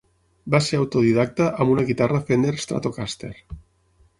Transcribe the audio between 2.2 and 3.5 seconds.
Fender Stratocaster.